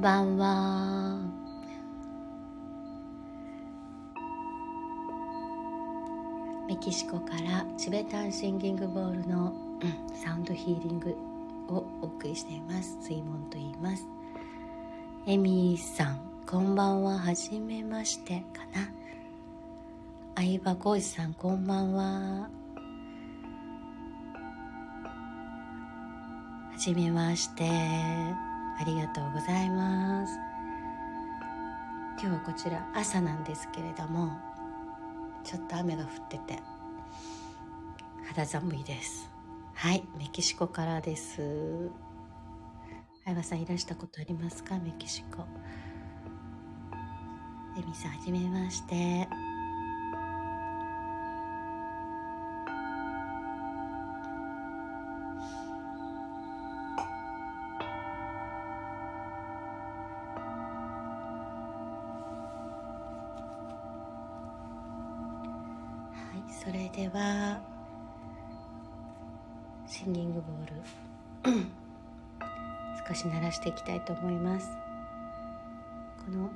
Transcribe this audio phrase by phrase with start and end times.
[0.00, 1.18] んばんは。
[6.66, 9.52] メキシコからチベタンシンギングボールの
[10.14, 11.14] サウンドヒーリング
[11.68, 12.96] をお送りしています。
[13.02, 14.06] 水門と言います。
[15.26, 17.18] エミーさんこんばんは。
[17.18, 18.88] はじめましてかな。
[20.34, 22.48] 相葉浩二さんこんばんは。
[26.72, 28.49] はじめまして。
[28.80, 30.32] ありがとうございます。
[32.18, 34.30] 今日はこちら朝なんですけれども
[35.44, 36.58] ちょっと雨が降ってて
[38.26, 39.30] 肌寒いです。
[39.74, 41.90] はいメキシコからです。
[43.24, 44.78] 相葉さんいらしたことありますか？
[44.78, 45.44] メキシコ。
[47.78, 49.28] エミさんはじめまして。
[73.10, 74.70] 少し鳴らしていきたいと思います。
[76.24, 76.48] この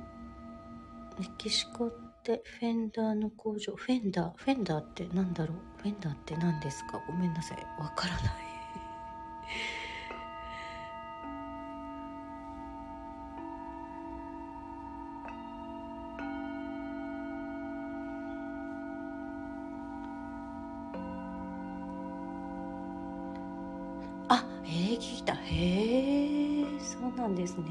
[1.19, 5.57] メキシコってフェンダーの工場フェンダーフェンダーって何だろう？
[5.81, 7.03] フェンダーって何ですか？
[7.07, 7.57] ごめんなさい。
[7.77, 8.25] わからない。
[24.27, 25.35] あエレキギター。
[25.37, 27.63] へえそうなんですね。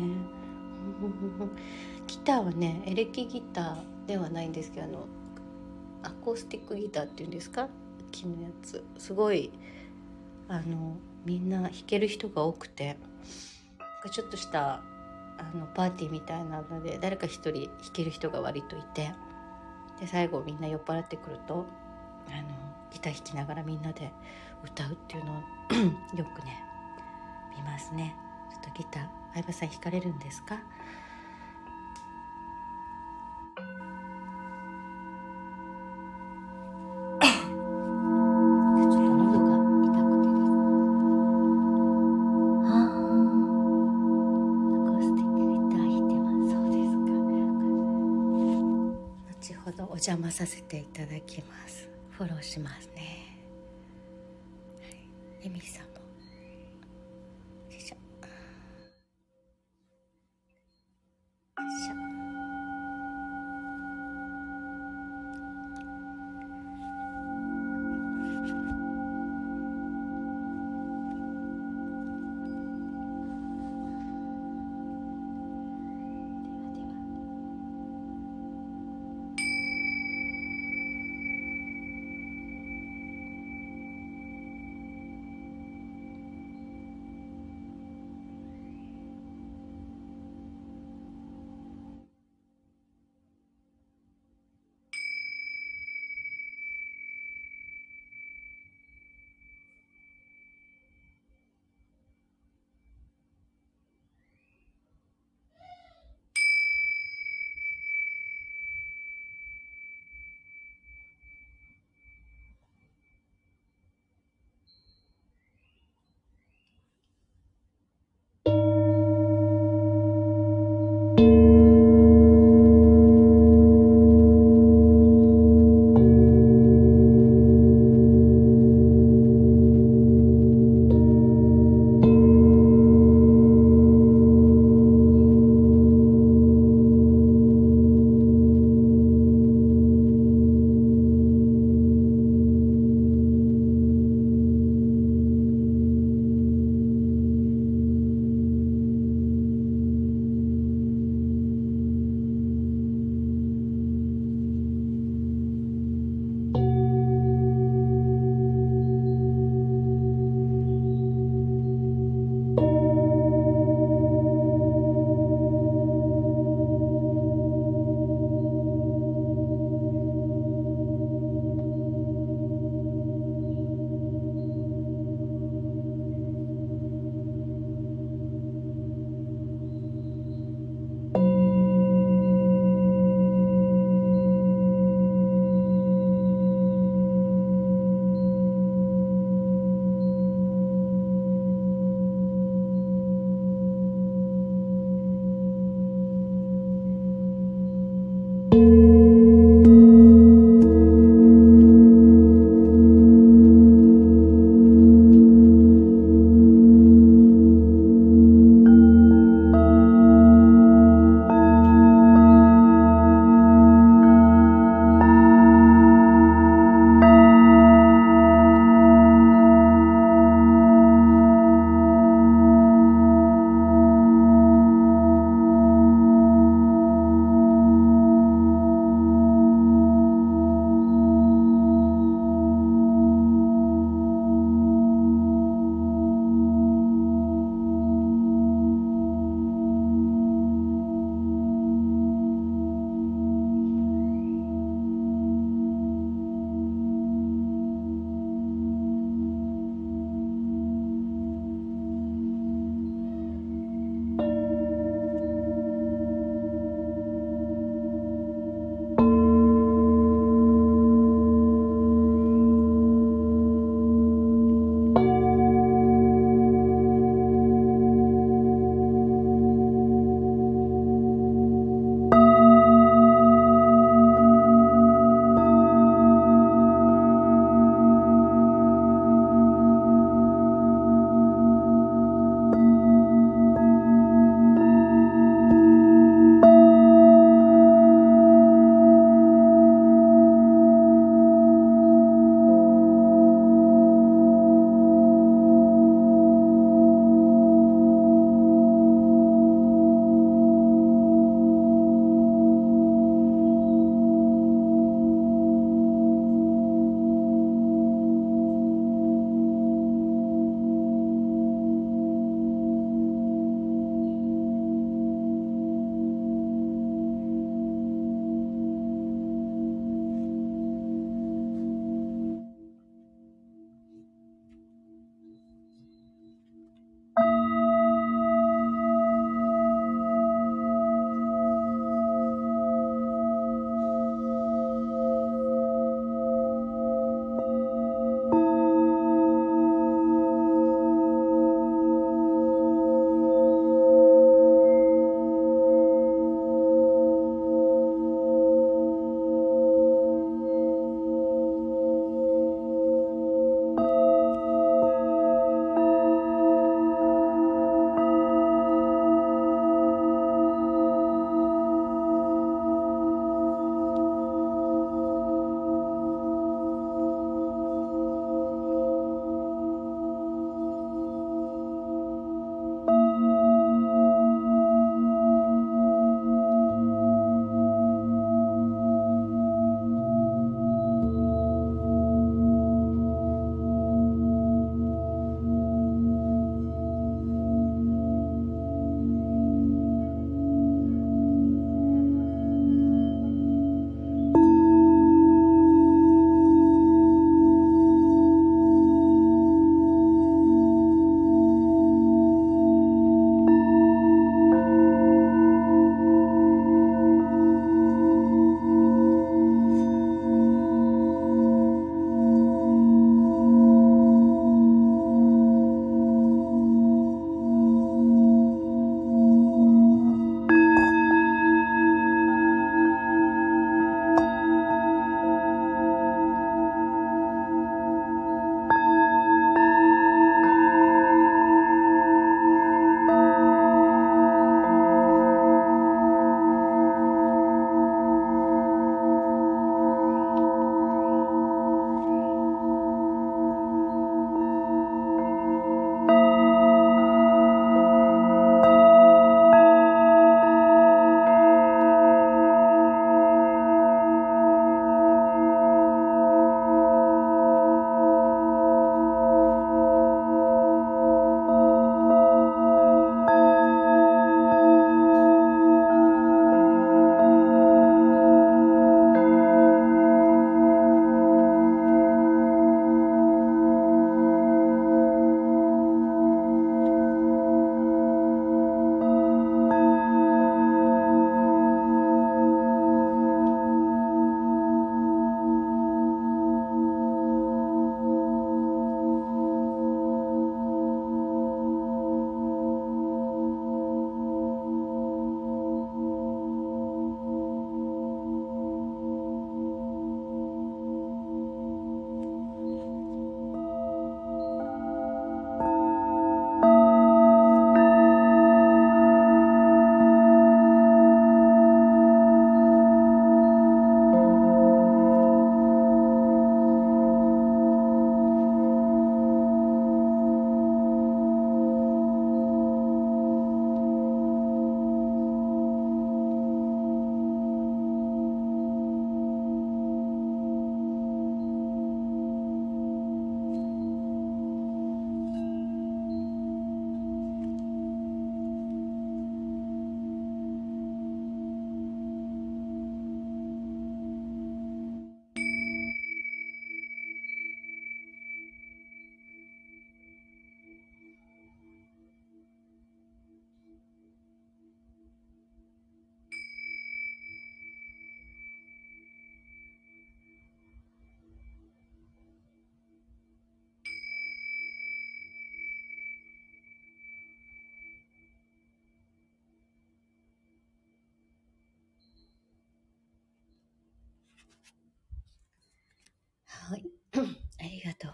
[2.06, 5.06] ギターはねエレキギターではないんですけどあの
[6.02, 7.69] アコースティックギターっていうんですか？
[8.12, 8.84] 木のやつ。
[8.98, 9.50] すごい
[10.48, 12.98] あのみんな弾ける人が多くて
[14.12, 14.82] ちょっとした
[15.38, 19.12] あのパーティーみたいなので誰か一人弾ける人が割といて
[19.98, 21.66] で最後みんな酔っ払ってくると
[22.28, 22.48] あの
[22.93, 24.12] ギター弾きながらみんなで
[24.64, 25.36] 歌うっていうのを
[26.16, 26.62] よくね
[27.56, 28.14] 見ますね。
[28.50, 30.58] ちょっとギター相葉さん弾かれるんですか？
[49.88, 51.88] お邪魔させていただきます。
[52.10, 53.24] フォローしますね、
[55.44, 55.82] エミさ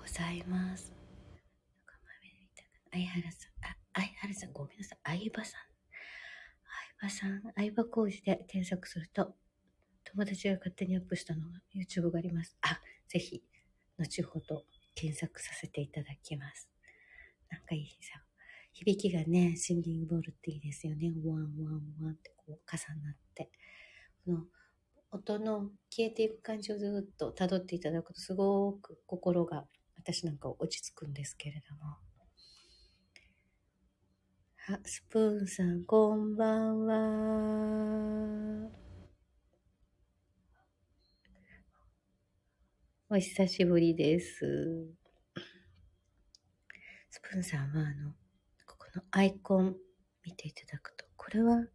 [0.00, 0.94] ございます。
[2.90, 4.98] 相原さん、あ、相原さん、ごめんなさい。
[5.30, 5.60] 相葉さん。
[7.00, 9.34] 相葉さん、相葉工事で検索すると、
[10.04, 12.56] 友達が勝手にアップしたのが YouTube があります。
[12.62, 13.42] あ、ぜひ、
[13.98, 14.64] 後ほど
[14.94, 16.70] 検索させていただきます。
[17.50, 18.22] なんかいいさ。
[18.72, 21.12] 響きがね、シンギングボールっていいですよね。
[21.24, 23.50] ワンワンワンってこう重なって。
[24.24, 24.46] この
[25.12, 29.66] 音の消えていく感じをずっと辿っていただくとすごく心が
[30.02, 31.98] 私なんか落ち着くんですけれども。
[34.70, 38.70] あ、スプーンさん、こんばんは。
[43.10, 44.88] お久しぶりです。
[47.10, 48.12] スプーンさんは、あの、
[48.66, 49.76] ここのアイコン
[50.24, 51.66] 見ていただくと、これは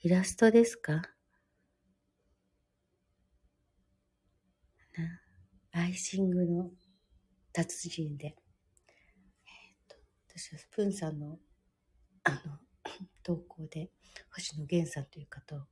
[0.00, 1.02] イラストですか？
[5.72, 6.70] アイシングの
[7.58, 8.34] 達人で、えっ、
[9.88, 9.96] と、
[10.28, 11.40] 私はスプーンさんの、
[12.22, 12.38] あの、
[13.24, 13.90] 投稿で、
[14.30, 15.66] 星野源さんという方を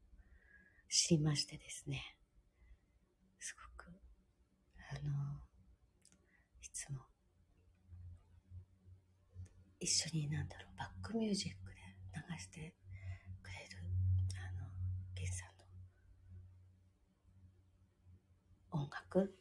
[0.88, 2.18] 知りましてですね、
[3.38, 3.86] すごく、
[4.90, 5.46] あの、
[6.60, 7.06] いつも、
[9.78, 12.74] 一緒になんだろう、バックミュージックで流して
[13.40, 13.78] くれる、
[14.34, 14.68] あの、
[15.14, 15.56] 源さん
[18.76, 19.38] の音楽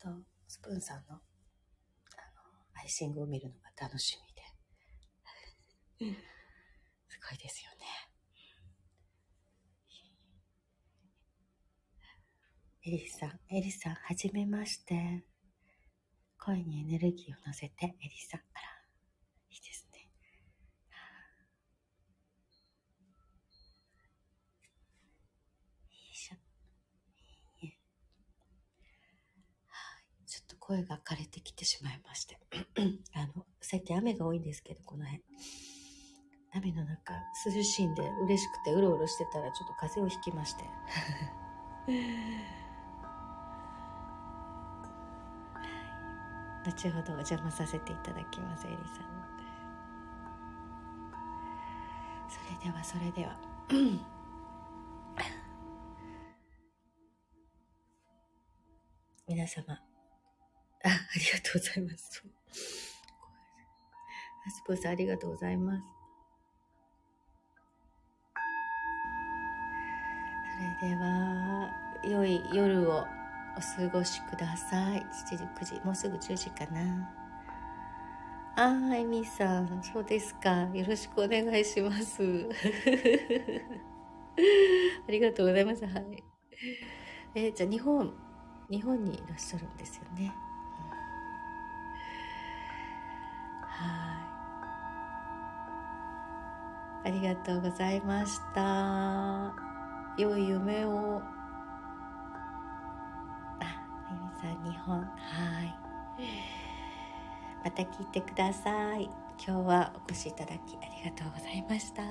[0.00, 0.08] と
[0.48, 1.22] スプーンさんの
[2.86, 4.16] イシングを見るのが楽し
[5.98, 6.16] みで。
[7.08, 7.86] すごいですよね。
[12.84, 15.24] エリスさん、エリスさん、はじめまして。
[16.38, 18.68] 声にエネルギーを乗せて、エリスさん、あら、
[19.50, 19.96] いいですね。
[30.66, 32.40] 声が枯れてきてしまいまして。
[33.14, 35.22] あの、最近雨が多いんですけど、この辺。
[36.54, 40.64] 雨の中、涼しいんで嬉しくてうろうろしてたらちょっと風邪をひきまして。
[46.64, 48.86] 後ほどお邪魔させていただきます、エリさん。
[52.28, 53.38] それでは、それでは。
[59.28, 59.80] 皆様、
[60.84, 62.22] あ、ありがとうございます。
[64.46, 65.82] アスポーさん、ありがとうございます。
[70.80, 71.70] それでは、
[72.04, 73.04] 良い夜を
[73.56, 75.04] お過ごしください。
[75.30, 77.10] 7時、9時、もうすぐ10時かな。
[78.58, 80.68] あー、エミさん、そうですか。
[80.72, 82.22] よろしくお願いします。
[85.08, 85.84] ありがとうございます。
[85.86, 86.24] はい。
[87.34, 88.14] えー、じゃあ日本、
[88.70, 90.32] 日本にいらっしゃるんですよね。
[97.06, 99.54] ありがとうございました。
[100.18, 101.22] 良い夢を。
[103.60, 103.70] あ、
[104.10, 104.98] みみさん、日本。
[104.98, 105.04] は
[105.62, 105.72] い。
[107.62, 109.04] また聞いてください。
[109.38, 112.02] 今日はお越しいただきありがとうございました。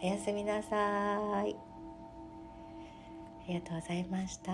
[0.00, 1.54] おやすみなさい。
[1.54, 4.52] ありがとうございました。